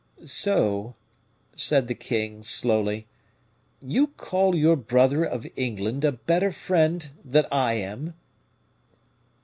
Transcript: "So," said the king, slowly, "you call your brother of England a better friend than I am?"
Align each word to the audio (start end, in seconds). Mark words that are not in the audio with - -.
"So," 0.25 0.95
said 1.55 1.87
the 1.87 1.93
king, 1.93 2.41
slowly, 2.41 3.05
"you 3.83 4.07
call 4.07 4.55
your 4.55 4.75
brother 4.75 5.23
of 5.23 5.45
England 5.55 6.03
a 6.03 6.11
better 6.11 6.51
friend 6.51 7.07
than 7.23 7.45
I 7.51 7.73
am?" 7.75 8.15